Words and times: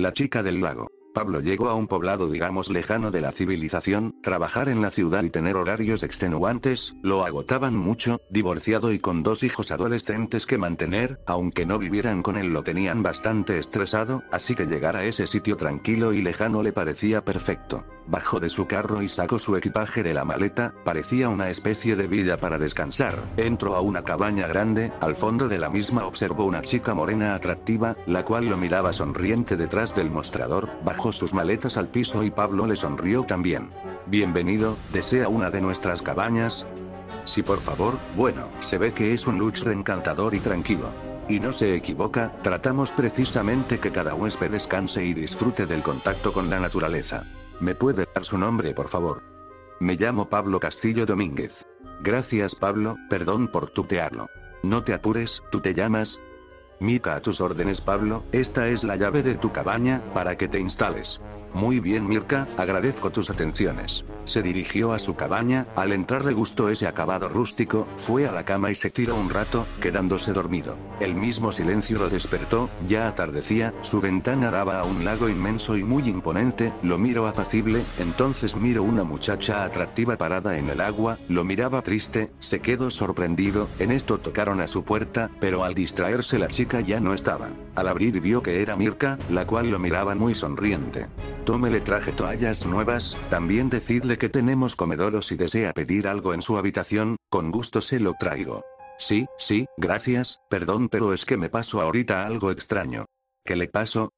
La 0.00 0.12
chica 0.14 0.42
del 0.42 0.58
lago. 0.60 0.99
Pablo 1.12 1.40
llegó 1.40 1.68
a 1.68 1.74
un 1.74 1.88
poblado 1.88 2.30
digamos 2.30 2.70
lejano 2.70 3.10
de 3.10 3.20
la 3.20 3.32
civilización, 3.32 4.14
trabajar 4.22 4.68
en 4.68 4.80
la 4.80 4.90
ciudad 4.90 5.24
y 5.24 5.30
tener 5.30 5.56
horarios 5.56 6.02
extenuantes, 6.02 6.94
lo 7.02 7.24
agotaban 7.26 7.74
mucho, 7.74 8.20
divorciado 8.30 8.92
y 8.92 9.00
con 9.00 9.22
dos 9.22 9.42
hijos 9.42 9.72
adolescentes 9.72 10.46
que 10.46 10.58
mantener, 10.58 11.20
aunque 11.26 11.66
no 11.66 11.78
vivieran 11.78 12.22
con 12.22 12.36
él 12.36 12.52
lo 12.52 12.62
tenían 12.62 13.02
bastante 13.02 13.58
estresado, 13.58 14.22
así 14.30 14.54
que 14.54 14.66
llegar 14.66 14.96
a 14.96 15.04
ese 15.04 15.26
sitio 15.26 15.56
tranquilo 15.56 16.12
y 16.12 16.22
lejano 16.22 16.62
le 16.62 16.72
parecía 16.72 17.24
perfecto. 17.24 17.84
Bajó 18.06 18.40
de 18.40 18.48
su 18.48 18.66
carro 18.66 19.02
y 19.02 19.08
sacó 19.08 19.38
su 19.38 19.56
equipaje 19.56 20.02
de 20.02 20.14
la 20.14 20.24
maleta, 20.24 20.74
parecía 20.84 21.28
una 21.28 21.48
especie 21.48 21.94
de 21.94 22.08
villa 22.08 22.38
para 22.38 22.58
descansar. 22.58 23.22
Entró 23.36 23.76
a 23.76 23.82
una 23.82 24.02
cabaña 24.02 24.48
grande, 24.48 24.92
al 25.00 25.14
fondo 25.14 25.48
de 25.48 25.58
la 25.58 25.70
misma 25.70 26.06
observó 26.06 26.44
una 26.44 26.62
chica 26.62 26.92
morena 26.92 27.36
atractiva, 27.36 27.96
la 28.06 28.24
cual 28.24 28.46
lo 28.46 28.56
miraba 28.56 28.92
sonriente 28.92 29.56
detrás 29.56 29.94
del 29.94 30.10
mostrador, 30.10 30.70
sus 31.08 31.32
maletas 31.32 31.78
al 31.78 31.88
piso 31.88 32.22
y 32.22 32.30
Pablo 32.30 32.66
le 32.66 32.76
sonrió 32.76 33.22
también. 33.24 33.70
Bienvenido, 34.06 34.76
¿desea 34.92 35.28
una 35.28 35.50
de 35.50 35.62
nuestras 35.62 36.02
cabañas? 36.02 36.66
Sí, 37.24 37.42
por 37.42 37.60
favor, 37.60 37.98
bueno, 38.16 38.50
se 38.60 38.76
ve 38.76 38.92
que 38.92 39.14
es 39.14 39.26
un 39.26 39.38
luxre 39.38 39.72
encantador 39.72 40.34
y 40.34 40.40
tranquilo. 40.40 40.90
Y 41.28 41.40
no 41.40 41.52
se 41.52 41.74
equivoca, 41.74 42.32
tratamos 42.42 42.90
precisamente 42.90 43.80
que 43.80 43.90
cada 43.90 44.14
huésped 44.14 44.50
descanse 44.50 45.04
y 45.04 45.14
disfrute 45.14 45.64
del 45.64 45.82
contacto 45.82 46.32
con 46.32 46.50
la 46.50 46.60
naturaleza. 46.60 47.24
¿Me 47.60 47.74
puede 47.74 48.06
dar 48.14 48.24
su 48.24 48.36
nombre, 48.36 48.74
por 48.74 48.88
favor? 48.88 49.22
Me 49.80 49.96
llamo 49.96 50.28
Pablo 50.28 50.60
Castillo 50.60 51.06
Domínguez. 51.06 51.66
Gracias, 52.02 52.54
Pablo, 52.54 52.96
perdón 53.08 53.48
por 53.48 53.70
tutearlo. 53.70 54.28
No 54.62 54.84
te 54.84 54.92
apures, 54.92 55.42
tú 55.50 55.60
te 55.60 55.72
llamas. 55.72 56.20
Mica 56.80 57.14
a 57.14 57.20
tus 57.20 57.42
órdenes, 57.42 57.82
Pablo, 57.82 58.24
esta 58.32 58.68
es 58.68 58.84
la 58.84 58.96
llave 58.96 59.22
de 59.22 59.34
tu 59.34 59.52
cabaña, 59.52 60.00
para 60.14 60.36
que 60.38 60.48
te 60.48 60.58
instales. 60.58 61.20
Muy 61.54 61.80
bien 61.80 62.06
Mirka, 62.08 62.46
agradezco 62.56 63.10
tus 63.10 63.30
atenciones. 63.30 64.04
Se 64.24 64.42
dirigió 64.42 64.92
a 64.92 64.98
su 64.98 65.16
cabaña, 65.16 65.66
al 65.74 65.92
entrar 65.92 66.24
le 66.24 66.32
gustó 66.32 66.68
ese 66.68 66.86
acabado 66.86 67.28
rústico, 67.28 67.88
fue 67.96 68.28
a 68.28 68.32
la 68.32 68.44
cama 68.44 68.70
y 68.70 68.74
se 68.74 68.90
tiró 68.90 69.16
un 69.16 69.30
rato, 69.30 69.66
quedándose 69.80 70.32
dormido. 70.32 70.76
El 71.00 71.14
mismo 71.14 71.50
silencio 71.50 71.98
lo 71.98 72.08
despertó, 72.08 72.70
ya 72.86 73.08
atardecía, 73.08 73.74
su 73.82 74.00
ventana 74.00 74.50
daba 74.50 74.78
a 74.78 74.84
un 74.84 75.04
lago 75.04 75.28
inmenso 75.28 75.76
y 75.76 75.82
muy 75.82 76.08
imponente, 76.08 76.72
lo 76.82 76.98
miro 76.98 77.26
apacible, 77.26 77.82
entonces 77.98 78.56
miro 78.56 78.82
una 78.82 79.02
muchacha 79.02 79.64
atractiva 79.64 80.16
parada 80.16 80.58
en 80.58 80.70
el 80.70 80.80
agua, 80.80 81.18
lo 81.28 81.42
miraba 81.42 81.82
triste, 81.82 82.30
se 82.38 82.60
quedó 82.60 82.90
sorprendido, 82.90 83.68
en 83.78 83.90
esto 83.90 84.18
tocaron 84.18 84.60
a 84.60 84.68
su 84.68 84.84
puerta, 84.84 85.30
pero 85.40 85.64
al 85.64 85.74
distraerse 85.74 86.38
la 86.38 86.48
chica 86.48 86.80
ya 86.80 87.00
no 87.00 87.14
estaba. 87.14 87.48
Al 87.74 87.88
abrir 87.88 88.20
vio 88.20 88.42
que 88.42 88.62
era 88.62 88.76
Mirka, 88.76 89.18
la 89.30 89.46
cual 89.46 89.70
lo 89.70 89.78
miraba 89.78 90.14
muy 90.14 90.34
sonriente. 90.34 91.08
Tome 91.50 91.68
le 91.68 91.80
traje 91.80 92.12
toallas 92.12 92.64
nuevas, 92.64 93.16
también 93.28 93.70
decidle 93.70 94.18
que 94.18 94.28
tenemos 94.28 94.76
comedor 94.76 95.16
o 95.16 95.20
si 95.20 95.34
desea 95.34 95.72
pedir 95.72 96.06
algo 96.06 96.32
en 96.32 96.42
su 96.42 96.56
habitación, 96.56 97.16
con 97.28 97.50
gusto 97.50 97.80
se 97.80 97.98
lo 97.98 98.14
traigo. 98.14 98.62
Sí, 98.98 99.26
sí, 99.36 99.66
gracias, 99.76 100.38
perdón 100.48 100.88
pero 100.88 101.12
es 101.12 101.24
que 101.24 101.36
me 101.36 101.48
pasó 101.48 101.80
ahorita 101.80 102.24
algo 102.24 102.52
extraño. 102.52 103.06
¿Qué 103.44 103.56
le 103.56 103.66
pasó? 103.66 104.10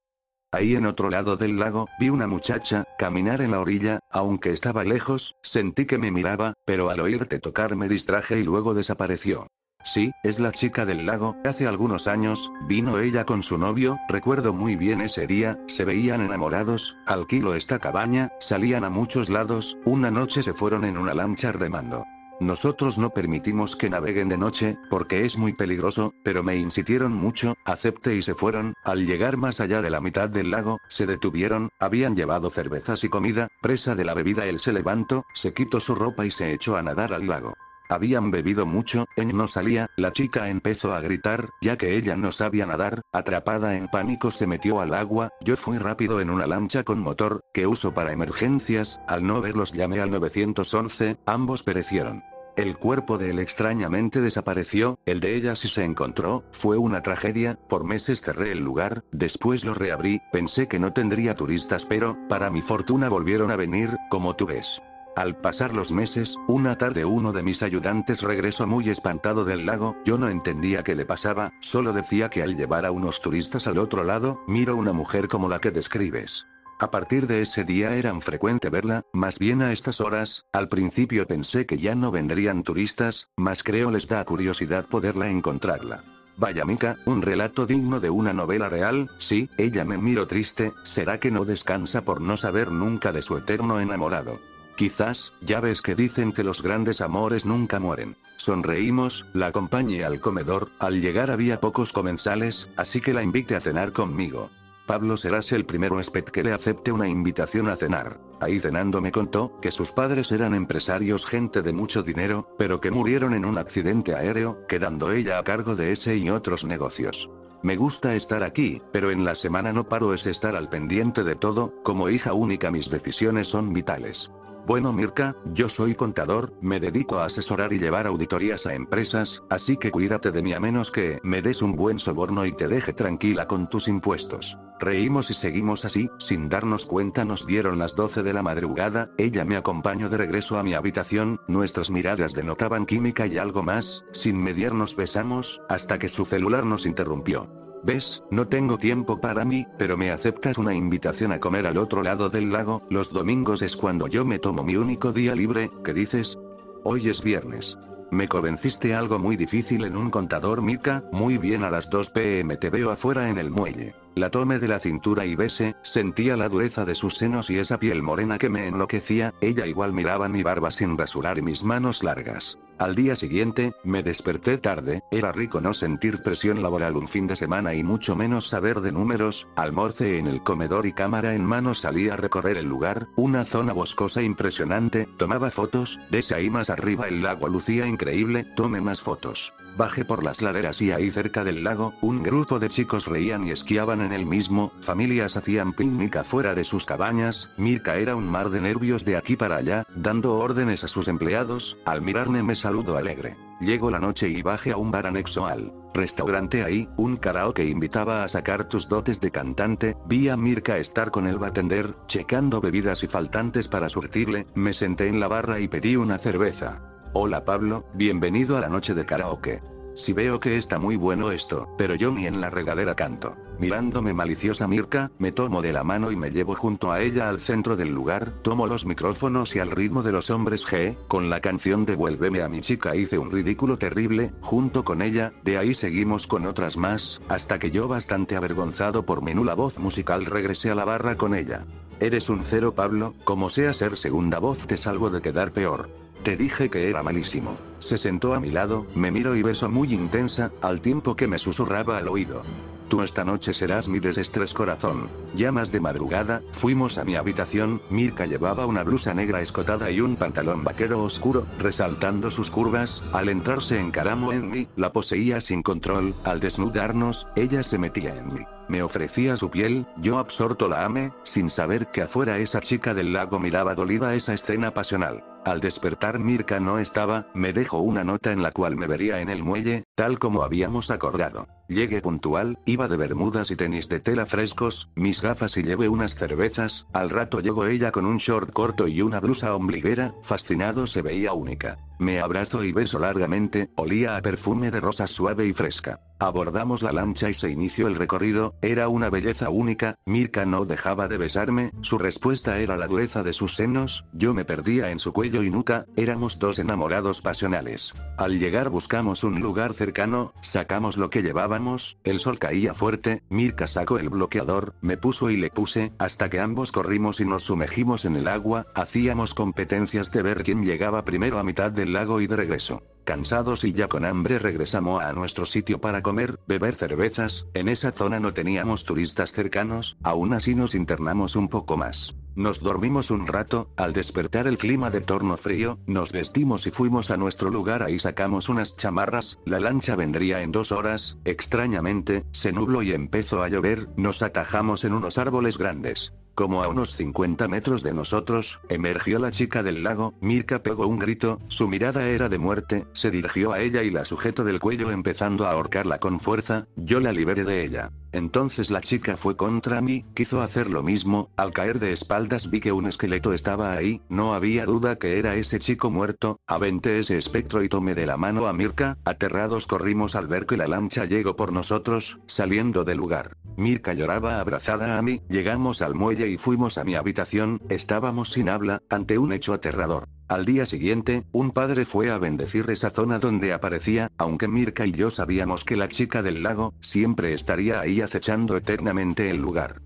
Ahí 0.53 0.75
en 0.75 0.85
otro 0.85 1.09
lado 1.09 1.39
del 1.39 1.59
lago, 1.59 1.89
vi 1.99 2.11
una 2.11 2.27
muchacha, 2.27 2.85
caminar 2.99 3.41
en 3.41 3.53
la 3.53 3.61
orilla, 3.61 4.01
aunque 4.11 4.51
estaba 4.51 4.85
lejos, 4.85 5.35
sentí 5.43 5.87
que 5.87 5.97
me 5.97 6.11
miraba, 6.11 6.53
pero 6.67 6.91
al 6.91 7.01
oírte 7.01 7.39
tocar 7.39 7.77
me 7.77 7.89
distraje 7.89 8.41
y 8.41 8.43
luego 8.43 8.75
desapareció. 8.75 9.47
Sí, 9.85 10.13
es 10.23 10.39
la 10.39 10.53
chica 10.53 10.87
del 10.87 11.07
lago, 11.07 11.37
hace 11.45 11.67
algunos 11.67 12.07
años, 12.07 12.53
vino 12.69 12.99
ella 13.01 13.25
con 13.25 13.43
su 13.43 13.59
novio, 13.59 13.99
recuerdo 14.09 14.53
muy 14.53 14.77
bien 14.77 15.01
ese 15.01 15.27
día, 15.27 15.59
se 15.67 15.85
veían 15.85 16.21
enamorados, 16.21 16.97
alquilo 17.07 17.55
esta 17.55 17.81
cabaña, 17.81 18.31
salían 18.39 18.85
a 18.85 18.91
muchos 18.91 19.29
lados, 19.29 19.77
una 19.85 20.11
noche 20.11 20.43
se 20.43 20.55
fueron 20.55 20.85
en 20.85 20.97
una 20.97 21.15
lancha 21.15 21.51
remando. 21.51 22.05
Nosotros 22.39 22.99
no 22.99 23.11
permitimos 23.11 23.77
que 23.77 23.91
naveguen 23.91 24.29
de 24.29 24.39
noche, 24.39 24.77
porque 24.91 25.25
es 25.25 25.37
muy 25.37 25.53
peligroso, 25.53 26.13
pero 26.25 26.43
me 26.43 26.57
insistieron 26.57 27.13
mucho, 27.13 27.55
acepté 27.65 28.17
y 28.17 28.23
se 28.23 28.35
fueron, 28.35 28.75
al 28.85 29.07
llegar 29.07 29.37
más 29.37 29.61
allá 29.61 29.83
de 29.83 29.91
la 29.91 30.01
mitad 30.01 30.29
del 30.29 30.51
lago, 30.51 30.81
se 30.89 31.07
detuvieron, 31.07 31.71
habían 31.79 32.17
llevado 32.17 32.51
cervezas 32.51 33.05
y 33.05 33.09
comida, 33.09 33.49
presa 33.61 33.95
de 33.95 34.05
la 34.05 34.15
bebida 34.15 34.47
él 34.47 34.59
se 34.59 34.73
levantó, 34.73 35.25
se 35.35 35.53
quitó 35.53 35.79
su 35.79 35.95
ropa 35.95 36.25
y 36.27 36.31
se 36.31 36.53
echó 36.53 36.77
a 36.77 36.83
nadar 36.83 37.13
al 37.13 37.27
lago. 37.27 37.55
Habían 37.93 38.31
bebido 38.31 38.65
mucho, 38.65 39.05
en 39.17 39.37
no 39.37 39.47
salía, 39.47 39.91
la 39.99 40.15
chica 40.15 40.49
empezó 40.49 40.95
a 40.95 41.01
gritar, 41.03 41.51
ya 41.61 41.77
que 41.77 41.95
ella 41.95 42.17
no 42.17 42.33
sabía 42.33 42.65
nadar, 42.65 43.03
atrapada 43.13 43.77
en 43.77 43.87
pánico 43.87 44.31
se 44.31 44.47
metió 44.47 44.81
al 44.81 44.95
agua, 44.95 45.29
yo 45.43 45.59
fui 45.59 45.77
rápido 45.77 46.19
en 46.23 46.31
una 46.31 46.47
lancha 46.47 46.85
con 46.85 47.01
motor, 47.01 47.43
que 47.53 47.67
uso 47.67 47.93
para 47.93 48.13
emergencias, 48.13 48.99
al 49.09 49.27
no 49.27 49.43
verlos 49.43 49.75
llamé 49.75 50.01
al 50.01 50.11
911, 50.11 51.19
ambos 51.27 51.65
perecieron. 51.65 52.25
El 52.57 52.79
cuerpo 52.79 53.19
de 53.19 53.29
él 53.29 53.39
extrañamente 53.39 54.23
desapareció, 54.23 54.99
el 55.05 55.21
de 55.21 55.37
ella 55.37 55.55
sí 55.55 55.69
se 55.69 55.85
encontró, 55.85 56.45
fue 56.51 56.79
una 56.79 57.03
tragedia, 57.03 57.59
por 57.69 57.85
meses 57.85 58.23
cerré 58.23 58.53
el 58.53 58.65
lugar, 58.65 59.05
después 59.13 59.67
lo 59.67 59.75
reabrí, 59.75 60.23
pensé 60.33 60.67
que 60.67 60.79
no 60.79 60.95
tendría 60.95 61.35
turistas 61.35 61.85
pero, 61.85 62.17
para 62.31 62.49
mi 62.49 62.63
fortuna 62.63 63.11
volvieron 63.11 63.51
a 63.51 63.57
venir, 63.57 63.99
como 64.09 64.35
tú 64.35 64.47
ves. 64.47 64.81
Al 65.15 65.37
pasar 65.37 65.75
los 65.75 65.93
meses, 65.93 66.39
una 66.49 66.79
tarde 66.79 67.05
uno 67.05 67.33
de 67.33 67.43
mis 67.43 67.63
ayudantes 67.63 68.23
regresó 68.23 68.67
muy 68.67 68.89
espantado 68.89 69.45
del 69.45 69.67
lago, 69.67 69.95
yo 70.07 70.17
no 70.17 70.31
entendía 70.31 70.83
qué 70.83 70.95
le 70.95 71.05
pasaba, 71.05 71.53
solo 71.61 71.93
decía 71.93 72.31
que 72.31 72.43
al 72.43 72.57
llevar 72.57 72.87
a 72.87 72.93
unos 72.93 73.21
turistas 73.21 73.67
al 73.67 73.77
otro 73.77 74.05
lado, 74.05 74.41
miro 74.47 74.75
una 74.75 74.95
mujer 74.95 75.29
como 75.29 75.51
la 75.51 75.61
que 75.61 75.71
describes. 75.71 76.47
A 76.81 76.91
partir 76.91 77.27
de 77.27 77.43
ese 77.43 77.65
día 77.65 77.95
eran 77.95 78.23
frecuente 78.23 78.71
verla, 78.71 79.05
más 79.13 79.39
bien 79.39 79.61
a 79.61 79.73
estas 79.73 80.01
horas, 80.01 80.47
al 80.51 80.69
principio 80.69 81.27
pensé 81.27 81.67
que 81.67 81.77
ya 81.77 81.95
no 81.95 82.11
vendrían 82.11 82.63
turistas, 82.63 83.29
mas 83.37 83.63
creo 83.63 83.91
les 83.91 84.09
da 84.09 84.25
curiosidad 84.25 84.87
poderla 84.87 85.29
encontrarla. 85.29 86.05
Vaya 86.39 86.65
Mika, 86.65 86.97
un 87.05 87.21
relato 87.21 87.67
digno 87.67 88.01
de 88.01 88.09
una 88.09 88.33
novela 88.33 88.71
real, 88.71 89.11
sí, 89.19 89.51
ella 89.59 89.85
me 89.85 89.99
miro 89.99 90.27
triste, 90.27 90.73
será 90.85 91.21
que 91.21 91.31
no 91.31 91.45
descansa 91.45 92.03
por 92.03 92.23
no 92.23 92.39
saber 92.39 92.73
nunca 92.73 93.13
de 93.13 93.21
su 93.21 93.37
eterno 93.37 93.79
enamorado. 93.79 94.41
Quizás, 94.77 95.33
ya 95.41 95.61
ves 95.61 95.83
que 95.83 95.95
dicen 95.95 96.33
que 96.33 96.45
los 96.45 96.63
grandes 96.63 97.01
amores 97.01 97.47
nunca 97.47 97.79
mueren. 97.79 98.17
Sonreímos, 98.37 99.27
la 99.33 99.49
acompañé 99.49 100.05
al 100.05 100.21
comedor, 100.21 100.71
al 100.81 101.01
llegar 101.01 101.31
había 101.31 101.61
pocos 101.61 101.93
comensales, 101.93 102.71
así 102.77 103.01
que 103.01 103.13
la 103.13 103.23
invité 103.23 103.55
a 103.55 103.61
cenar 103.61 103.93
conmigo. 103.93 104.51
Pablo 104.87 105.17
serás 105.17 105.53
el 105.53 105.65
primer 105.65 105.93
huésped 105.93 106.25
que 106.25 106.43
le 106.43 106.53
acepte 106.53 106.91
una 106.91 107.09
invitación 107.09 107.69
a 107.69 107.77
cenar. 107.77 108.21
Ahí 108.41 108.59
cenando 108.59 109.01
me 109.01 109.13
contó 109.13 109.61
que 109.61 109.71
sus 109.71 109.93
padres 109.93 110.33
eran 110.33 110.55
empresarios 110.55 111.25
gente 111.25 111.63
de 111.63 111.73
mucho 111.73 112.03
dinero, 112.03 112.49
pero 112.59 112.81
que 112.81 112.91
murieron 112.91 113.35
en 113.35 113.45
un 113.45 113.59
accidente 113.59 114.15
aéreo, 114.15 114.67
quedando 114.67 115.13
ella 115.13 115.39
a 115.39 115.45
cargo 115.45 115.77
de 115.77 115.93
ese 115.93 116.17
y 116.17 116.29
otros 116.29 116.65
negocios. 116.65 117.31
Me 117.63 117.77
gusta 117.77 118.17
estar 118.17 118.43
aquí, 118.43 118.83
pero 118.91 119.13
en 119.13 119.25
la 119.25 119.37
semana 119.37 119.73
no 119.73 119.89
paro 119.89 120.15
es 120.15 120.27
estar 120.27 120.57
al 120.57 120.69
pendiente 120.69 121.23
de 121.23 121.37
todo, 121.37 121.81
como 121.85 122.09
hija 122.09 122.33
única 122.33 122.73
mis 122.73 122.91
decisiones 122.91 123.47
son 123.47 123.73
vitales. 123.73 124.33
Bueno 124.65 124.93
Mirka, 124.93 125.35
yo 125.45 125.69
soy 125.69 125.97
contador, 125.97 126.55
me 126.61 126.79
dedico 126.79 127.19
a 127.19 127.25
asesorar 127.25 127.73
y 127.73 127.81
llevar 127.81 128.07
auditorías 128.07 128.65
a 128.67 128.75
empresas, 128.75 129.43
así 129.51 129.77
que 129.77 129.91
cuídate 129.91 130.31
de 130.31 130.41
mí 130.41 130.53
a 130.53 130.61
menos 130.61 130.93
que 130.93 131.19
me 131.25 131.43
des 131.43 131.63
un 131.63 131.75
buen 131.75 131.99
soborno 131.99 132.47
y 132.47 132.53
te 132.53 132.69
deje 132.69 132.93
tranquila 132.93 133.49
con 133.49 133.69
tus 133.69 133.89
impuestos. 133.89 134.57
Reímos 134.79 135.31
y 135.31 135.35
seguimos 135.35 135.85
así, 135.85 136.11
sin 136.19 136.49
darnos 136.49 136.87
cuenta 136.87 137.25
nos 137.25 137.45
dieron 137.45 137.79
las 137.79 137.97
12 137.97 138.23
de 138.23 138.33
la 138.33 138.43
madrugada, 138.45 139.11
ella 139.19 139.45
me 139.45 139.57
acompañó 139.57 140.09
de 140.09 140.19
regreso 140.19 140.59
a 140.59 140.63
mi 140.63 140.75
habitación, 140.75 141.41
nuestras 141.49 141.91
miradas 141.91 142.33
denotaban 142.33 142.87
química 142.87 143.27
y 143.27 143.39
algo 143.39 143.65
más, 143.65 144.05
sin 144.13 144.41
mediar 144.41 144.75
nos 144.75 144.95
besamos, 144.95 145.61
hasta 145.69 145.99
que 145.99 146.09
su 146.09 146.25
celular 146.25 146.65
nos 146.65 146.87
interrumpió. 146.87 147.62
¿Ves? 147.85 148.23
No 148.31 148.47
tengo 148.47 148.79
tiempo 148.79 149.21
para 149.21 149.45
mí, 149.45 149.67
pero 149.77 149.97
me 149.97 150.13
aceptas 150.13 150.57
una 150.57 150.73
invitación 150.73 151.33
a 151.33 151.41
comer 151.41 151.67
al 151.67 151.79
otro 151.79 152.03
lado 152.03 152.29
del 152.29 152.53
lago, 152.53 152.83
los 152.91 153.13
domingos 153.13 153.61
es 153.61 153.77
cuando 153.77 154.07
yo 154.07 154.25
me 154.25 154.39
tomo 154.39 154.63
mi 154.63 154.77
único 154.77 155.13
día 155.13 155.35
libre, 155.35 155.71
¿qué 155.85 155.93
dices? 155.93 156.39
Hoy 156.85 157.09
es 157.09 157.23
viernes. 157.23 157.77
Me 158.13 158.29
convenciste 158.29 158.95
algo 158.95 159.19
muy 159.19 159.37
difícil 159.37 159.85
en 159.85 159.97
un 159.97 160.11
contador 160.11 160.61
Mika, 160.61 161.03
muy 161.13 161.39
bien 161.39 161.65
a 161.65 161.71
las 161.71 161.89
2 161.89 162.11
pm 162.11 162.57
te 162.59 162.69
veo 162.69 162.91
afuera 162.91 163.31
en 163.31 163.39
el 163.39 163.51
muelle. 163.51 163.95
La 164.15 164.31
tomé 164.31 164.59
de 164.59 164.69
la 164.69 164.79
cintura 164.79 165.25
y 165.25 165.35
besé, 165.35 165.75
sentía 165.83 166.37
la 166.37 166.51
dureza 166.51 166.85
de 166.85 166.95
sus 166.95 167.17
senos 167.17 167.49
y 167.49 167.59
esa 167.59 167.79
piel 167.79 168.03
morena 168.03 168.37
que 168.37 168.51
me 168.51 168.69
enloquecía, 168.69 169.33
ella 169.41 169.67
igual 169.67 169.95
miraba 169.95 170.29
mi 170.29 170.43
barba 170.43 170.71
sin 170.71 170.99
rasurar 170.99 171.39
y 171.39 171.43
mis 171.43 171.65
manos 171.65 172.05
largas. 172.05 172.59
Al 172.83 172.97
día 172.97 173.15
siguiente, 173.15 173.77
me 173.85 174.03
desperté 174.03 174.59
tarde, 174.59 175.05
era 175.13 175.31
rico 175.31 175.61
no 175.61 175.73
sentir 175.73 176.21
presión 176.21 176.65
laboral 176.65 176.97
un 176.97 177.07
fin 177.07 177.29
de 177.29 177.37
semana 177.37 177.75
y 177.75 177.85
mucho 177.85 178.17
menos 178.17 178.49
saber 178.49 178.81
de 178.81 178.91
números, 178.91 179.47
almorcé 179.55 180.19
en 180.19 180.27
el 180.27 180.43
comedor 180.43 180.85
y 180.87 180.93
cámara 180.93 181.37
en 181.37 181.45
mano 181.45 181.75
salí 181.75 182.09
a 182.09 182.17
recorrer 182.17 182.57
el 182.57 182.67
lugar, 182.67 183.07
una 183.17 183.45
zona 183.45 183.73
boscosa 183.73 184.21
impresionante, 184.21 185.09
tomaba 185.17 185.53
fotos, 185.53 186.01
desde 186.11 186.35
ahí 186.35 186.51
más 186.51 186.71
arriba 186.71 187.07
el 187.07 187.23
lago 187.23 187.47
lucía 187.47 187.87
increíble, 187.87 188.45
tomé 188.57 188.81
más 188.81 189.01
fotos. 189.01 189.55
Bajé 189.77 190.05
por 190.05 190.23
las 190.23 190.43
laderas 190.43 190.83
y 190.83 190.93
ahí 190.93 191.11
cerca 191.11 191.45
del 191.45 191.65
lago, 191.65 191.95
un 192.03 192.23
grupo 192.23 192.59
de 192.59 192.69
chicos 192.69 193.07
reían 193.07 193.47
y 193.47 193.51
esquiaban 193.51 194.03
en 194.03 194.13
el 194.13 194.27
mismo, 194.27 194.73
familias 194.81 195.37
hacían 195.37 195.73
picnic 195.73 196.17
afuera 196.17 196.55
de 196.55 196.65
sus 196.65 196.85
cabañas, 196.85 197.49
Mirka 197.57 197.97
era 197.97 198.15
un 198.15 198.29
mar 198.29 198.51
de 198.51 198.61
nervios 198.61 199.05
de 199.05 199.17
aquí 199.17 199.37
para 199.37 199.57
allá, 199.57 199.85
dando 199.95 200.39
órdenes 200.39 200.85
a 200.85 200.89
sus 200.89 201.09
empleados, 201.09 201.79
al 201.87 202.03
mirarme 202.03 202.43
me 202.43 202.55
saludo 202.55 202.99
alegre. 202.99 203.37
Llegó 203.61 203.91
la 203.91 204.01
noche 204.01 204.29
y 204.29 204.43
bajé 204.43 204.73
a 204.73 204.77
un 204.77 204.91
bar 204.91 205.07
anexo 205.07 205.47
al 205.47 205.73
restaurante 205.95 206.65
ahí, 206.65 206.89
un 206.97 207.17
karaoke 207.17 207.65
invitaba 207.65 208.25
a 208.25 208.29
sacar 208.29 208.69
tus 208.69 208.89
dotes 208.89 209.21
de 209.21 209.31
cantante, 209.31 209.97
vi 210.07 210.29
a 210.29 210.37
Mirka 210.37 210.79
estar 210.79 211.11
con 211.11 211.27
el 211.27 211.39
batender, 211.39 211.95
checando 212.07 212.61
bebidas 212.61 213.05
y 213.05 213.09
faltantes 213.09 213.69
para 213.69 213.89
surtirle, 213.89 214.47
me 214.55 214.75
senté 214.75 215.07
en 215.07 215.21
la 215.21 215.29
barra 215.29 215.61
y 215.61 215.69
pedí 215.69 215.97
una 215.97 216.19
cerveza. 216.19 216.92
Hola 217.15 217.45
Pablo, 217.45 217.85
bienvenido 217.93 218.57
a 218.57 218.61
la 218.63 218.71
noche 218.71 218.95
de 218.95 219.05
karaoke. 219.05 219.61
Si 219.95 220.15
veo 220.15 220.41
que 220.41 220.57
está 220.57 220.79
muy 220.79 220.97
bueno 220.97 221.31
esto, 221.31 221.69
pero 221.77 221.95
yo 221.95 222.11
ni 222.11 222.27
en 222.27 222.41
la 222.41 222.49
regadera 222.49 222.95
canto. 222.95 223.37
Mirándome 223.59 224.15
maliciosa 224.15 224.67
Mirka, 224.67 225.11
me 225.19 225.31
tomo 225.31 225.61
de 225.61 225.75
la 225.75 225.85
mano 225.85 226.11
y 226.11 226.17
me 226.17 226.31
llevo 226.31 226.55
junto 226.55 226.91
a 226.91 227.03
ella 227.03 227.29
al 227.29 227.39
centro 227.39 227.77
del 227.77 227.91
lugar, 227.91 228.33
tomo 228.41 228.67
los 228.67 228.87
micrófonos 228.87 229.55
y 229.55 229.59
al 229.59 229.73
ritmo 229.73 230.03
de 230.03 230.13
los 230.13 230.31
hombres 230.31 230.67
G, 230.67 230.97
con 231.07 231.29
la 231.29 231.41
canción 231.41 231.85
Devuélveme 231.85 232.41
a 232.41 232.49
mi 232.49 232.63
chica 232.63 232.97
hice 232.97 233.19
un 233.19 233.31
ridículo 233.31 233.77
terrible, 233.77 234.33
junto 234.41 234.83
con 234.83 235.03
ella, 235.03 235.35
de 235.45 235.59
ahí 235.59 235.75
seguimos 235.75 236.27
con 236.27 236.47
otras 236.47 236.79
más, 236.79 237.21
hasta 237.29 237.59
que 237.59 237.71
yo 237.71 237.89
bastante 237.89 238.37
avergonzado 238.37 239.05
por 239.05 239.21
mi 239.23 239.35
nula 239.35 239.53
voz 239.53 239.79
musical 239.79 240.25
regresé 240.25 240.71
a 240.71 240.75
la 240.75 240.87
barra 240.87 241.19
con 241.19 241.35
ella. 241.35 241.67
Eres 242.01 242.31
un 242.31 242.43
cero 242.43 242.75
Pablo, 242.75 243.13
como 243.25 243.51
sea 243.51 243.75
ser 243.75 243.99
segunda 243.99 244.39
voz 244.39 244.67
te 244.67 244.79
salvo 244.79 245.11
de 245.11 245.21
quedar 245.21 245.53
peor. 245.53 246.02
Te 246.23 246.37
dije 246.37 246.71
que 246.71 246.89
era 246.89 247.03
malísimo. 247.03 247.57
Se 247.81 247.99
sentó 247.99 248.35
a 248.35 248.41
mi 248.41 248.51
lado, 248.51 248.87
me 248.95 249.11
miró 249.11 249.35
y 249.35 249.43
besó 249.43 249.69
muy 249.69 249.93
intensa, 249.93 250.53
al 250.63 250.81
tiempo 250.81 251.17
que 251.17 251.27
me 251.27 251.39
susurraba 251.39 251.99
al 251.99 252.07
oído. 252.07 252.45
Tú 252.89 253.03
esta 253.03 253.25
noche 253.25 253.55
serás 253.55 253.89
mi 253.89 253.99
desestrés 253.99 254.55
corazón. 254.55 255.09
Ya 255.35 255.51
más 255.51 255.73
de 255.73 255.81
madrugada, 255.81 256.43
fuimos 256.53 256.99
a 256.99 257.05
mi 257.05 257.17
habitación, 257.17 257.81
Mirka 257.91 258.27
llevaba 258.27 258.67
una 258.67 258.85
blusa 258.85 259.15
negra 259.15 259.41
escotada 259.41 259.91
y 259.91 260.01
un 260.01 260.15
pantalón 260.15 260.63
vaquero 260.63 261.03
oscuro, 261.03 261.47
resaltando 261.59 262.31
sus 262.31 262.51
curvas, 262.51 263.03
al 263.13 263.29
entrarse 263.29 263.81
encaramó 263.81 264.33
en 264.33 264.49
mí, 264.51 264.69
la 264.77 264.93
poseía 264.93 265.41
sin 265.41 265.63
control, 265.63 266.15
al 266.23 266.39
desnudarnos, 266.39 267.27
ella 267.35 267.65
se 267.65 267.79
metía 267.79 268.15
en 268.15 268.33
mí. 268.33 268.43
Me 268.69 268.83
ofrecía 268.83 269.37
su 269.37 269.51
piel, 269.51 269.87
yo 269.97 270.19
absorto 270.19 270.69
la 270.69 270.85
amé, 270.85 271.13
sin 271.25 271.51
saber 271.51 271.89
que 271.89 272.03
afuera 272.03 272.39
esa 272.39 272.61
chica 272.61 272.95
del 272.95 273.13
lago 273.13 273.41
miraba 273.41 273.75
dolida 273.75 274.15
esa 274.15 274.35
escena 274.35 274.73
pasional. 274.73 275.25
Al 275.45 275.61
despertar 275.61 276.21
Mirka 276.21 276.61
no 276.61 276.79
estaba, 276.79 277.27
me 277.35 277.53
dejó 277.53 277.79
una 277.79 278.05
nota 278.05 278.31
en 278.31 278.43
la 278.43 278.53
cual 278.53 278.77
me 278.77 278.87
vería 278.87 279.21
en 279.21 279.29
el 279.29 279.43
muelle, 279.43 279.83
tal 279.97 280.21
como 280.21 280.45
habíamos 280.45 280.93
acordado. 280.93 281.49
Llegué 281.69 282.01
puntual, 282.01 282.59
iba 282.65 282.87
de 282.87 282.97
bermudas 282.97 283.51
y 283.51 283.57
tenis 283.57 283.89
de 283.89 283.99
tela 283.99 284.25
frescos, 284.25 284.91
mis 284.95 285.21
gafas 285.21 285.57
y 285.57 285.65
llevé 285.65 285.89
unas 285.89 286.15
cervezas, 286.15 286.87
al 286.93 287.11
rato 287.11 287.41
llegó 287.41 287.67
ella 287.67 287.91
con 287.91 288.07
un 288.07 288.19
short 288.19 288.53
corto 288.53 288.87
y 288.87 289.03
una 289.03 289.19
blusa 289.19 289.57
ombliguera, 289.57 290.15
fascinado 290.23 290.87
se 290.87 291.03
veía 291.03 291.33
única. 291.33 291.79
Me 291.99 292.21
abrazo 292.21 292.63
y 292.63 292.73
beso 292.73 293.01
largamente, 293.01 293.71
olía 293.77 294.17
a 294.17 294.23
perfume 294.23 294.71
de 294.71 294.81
rosa 294.81 295.09
suave 295.09 295.47
y 295.47 295.53
fresca. 295.53 296.01
Abordamos 296.23 296.85
la 296.85 296.93
lancha 296.93 297.31
y 297.31 297.35
se 297.35 297.51
inició 297.51 297.89
el 297.89 297.97
recorrido, 297.97 298.55
era 298.63 298.87
una 298.87 299.11
belleza 299.11 299.51
única, 299.51 299.97
Mirka 300.07 300.47
no 300.47 300.65
dejaba 300.65 301.09
de 301.09 301.19
besarme, 301.19 301.73
su 301.81 301.99
respuesta 301.99 302.61
era 302.61 302.77
la 302.77 302.87
dureza 302.87 303.25
de 303.25 303.33
sus 303.33 303.57
senos, 303.57 304.05
yo 304.13 304.33
me 304.33 304.45
perdía 304.45 304.93
en 304.93 305.01
su 305.01 305.13
cuello 305.13 305.43
y 305.43 305.51
nuca, 305.51 305.85
éramos 305.97 306.39
dos 306.39 306.61
enamorados 306.61 307.23
pasionales. 307.23 307.93
Al 308.19 308.39
llegar 308.39 308.69
buscamos 308.69 309.25
un 309.25 309.41
lugar 309.41 309.75
cercano, 309.75 310.33
sacamos 310.43 310.97
lo 310.97 311.11
que 311.11 311.25
llevábamos, 311.25 311.99
el 312.05 312.21
sol 312.21 312.39
caía 312.39 312.73
fuerte, 312.73 313.25
Mirka 313.29 313.67
sacó 313.67 313.99
el 313.99 314.09
bloqueador, 314.09 314.77
me 314.81 314.97
puso 314.97 315.29
y 315.29 315.37
le 315.37 315.51
puse, 315.51 315.93
hasta 315.99 316.31
que 316.31 316.39
ambos 316.39 316.71
corrimos 316.71 317.19
y 317.19 317.25
nos 317.25 317.43
sumergimos 317.43 318.05
en 318.05 318.15
el 318.15 318.29
agua, 318.29 318.69
hacíamos 318.77 319.35
competencias 319.35 320.13
de 320.13 320.23
ver 320.23 320.45
quién 320.45 320.63
llegaba 320.63 321.05
primero 321.05 321.41
a 321.41 321.43
mitad 321.43 321.73
del 321.73 321.93
lago 321.93 322.21
y 322.21 322.29
de 322.29 322.37
regreso. 322.37 322.85
Cansados 323.05 323.65
y 323.65 323.73
ya 323.73 323.89
con 323.89 324.05
hambre 324.05 324.39
regresamos 324.39 325.03
a 325.03 325.13
nuestro 325.13 325.45
sitio 325.45 325.81
para 325.81 326.03
comer, 326.03 326.39
beber 326.47 326.77
cervezas, 326.77 327.47
en 327.53 327.69
esa 327.69 327.91
zona 327.91 328.21
no 328.21 328.33
teníamos 328.33 328.85
turistas 328.85 329.33
cercanos, 329.33 329.97
aún 330.03 330.33
así 330.35 330.55
nos 330.55 330.75
internamos 330.75 331.35
un 331.35 331.49
poco 331.49 331.77
más. 331.77 332.15
Nos 332.35 332.61
dormimos 332.61 333.11
un 333.11 333.27
rato, 333.27 333.71
al 333.77 333.93
despertar 333.93 334.47
el 334.47 334.57
clima 334.57 334.91
de 334.91 335.01
torno 335.01 335.37
frío, 335.37 335.79
nos 335.87 336.13
vestimos 336.13 336.67
y 336.67 336.71
fuimos 336.71 337.11
a 337.11 337.17
nuestro 337.17 337.51
lugar 337.51 337.83
ahí 337.83 337.99
sacamos 337.99 338.49
unas 338.49 338.77
chamarras, 338.77 339.39
la 339.45 339.61
lancha 339.61 339.97
vendría 339.97 340.43
en 340.43 340.53
dos 340.53 340.73
horas, 340.73 341.19
extrañamente, 341.25 342.25
se 342.31 342.53
nubló 342.53 342.83
y 342.83 342.93
empezó 342.93 343.43
a 343.43 343.49
llover, 343.49 343.89
nos 343.97 344.23
atajamos 344.23 344.85
en 344.85 344.95
unos 344.95 345.19
árboles 345.19 345.59
grandes. 345.59 346.15
Como 346.35 346.63
a 346.63 346.69
unos 346.69 346.93
50 346.97 347.47
metros 347.47 347.83
de 347.83 347.93
nosotros, 347.93 348.61
emergió 348.71 349.19
la 349.19 349.31
chica 349.31 349.63
del 349.63 349.83
lago, 349.83 350.15
Mirka 350.21 350.63
pegó 350.63 350.87
un 350.87 350.99
grito, 350.99 351.39
su 351.49 351.69
mirada 351.69 352.09
era 352.09 352.31
de 352.31 352.39
muerte, 352.39 352.87
se 352.93 353.11
dirigió 353.11 353.53
a 353.53 353.61
ella 353.61 353.83
y 353.83 353.91
la 353.91 354.07
sujetó 354.07 354.43
del 354.43 354.59
cuello 354.59 354.91
empezando 354.91 355.47
a 355.47 355.51
ahorcarla 355.51 355.99
con 355.99 356.21
fuerza, 356.21 356.67
yo 356.77 357.01
la 357.01 357.13
liberé 357.13 357.45
de 357.45 357.65
ella. 357.65 357.93
Entonces 358.13 358.71
la 358.71 358.81
chica 358.81 359.17
fue 359.17 359.37
contra 359.37 359.81
mí, 359.81 360.05
quiso 360.15 360.43
hacer 360.43 360.71
lo 360.71 360.83
mismo, 360.83 361.31
al 361.37 361.53
caer 361.53 361.81
de 361.81 361.93
espaldas 361.93 362.51
vi 362.51 362.61
que 362.61 362.73
un 362.73 362.87
esqueleto 362.87 363.33
estaba 363.33 363.73
ahí, 363.73 364.03
no 364.09 364.35
había 364.35 364.67
duda 364.67 364.97
que 364.97 365.19
era 365.19 365.35
ese 365.35 365.59
chico 365.59 365.91
muerto, 365.91 366.39
aventé 366.47 366.99
ese 366.99 367.17
espectro 367.17 367.63
y 367.63 367.69
tomé 367.69 367.95
de 367.95 368.07
la 368.07 368.17
mano 368.17 368.47
a 368.47 368.53
Mirka, 368.53 368.99
aterrados 369.05 369.67
corrimos 369.67 370.15
al 370.15 370.27
ver 370.27 370.47
que 370.47 370.57
la 370.57 370.69
lancha 370.69 371.05
llegó 371.07 371.37
por 371.37 371.53
nosotros, 371.53 372.21
saliendo 372.27 372.85
del 372.85 372.99
lugar. 372.99 373.37
Mirka 373.57 373.95
lloraba 373.95 374.41
abrazada 374.41 374.99
a 374.99 375.03
mí, 375.03 375.23
llegamos 375.29 375.83
al 375.83 375.95
muelle 375.95 376.29
y 376.29 376.37
fuimos 376.37 376.79
a 376.79 376.85
mi 376.85 376.95
habitación, 376.95 377.61
estábamos 377.69 378.31
sin 378.31 378.49
habla, 378.49 378.83
ante 378.89 379.19
un 379.19 379.33
hecho 379.33 379.53
aterrador. 379.53 380.09
Al 380.29 380.45
día 380.45 380.67
siguiente, 380.67 381.25
un 381.33 381.51
padre 381.51 381.85
fue 381.85 382.11
a 382.11 382.19
bendecir 382.19 382.71
esa 382.71 382.91
zona 382.91 383.19
donde 383.19 383.53
aparecía, 383.53 384.11
aunque 384.17 384.49
Mirka 384.49 384.87
y 384.87 384.93
yo 384.93 385.11
sabíamos 385.11 385.65
que 385.65 385.77
la 385.77 385.89
chica 385.89 386.23
del 386.23 386.43
lago, 386.43 386.75
siempre 386.81 387.35
estaría 387.35 387.81
ahí 387.81 388.01
acechando 388.01 388.57
eternamente 388.57 389.31
el 389.31 389.39
lugar. 389.39 389.83